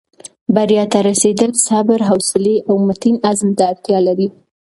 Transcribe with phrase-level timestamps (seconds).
[0.55, 4.27] بریا ته رسېدل صبر، حوصلې او متین عزم ته اړتیا لري.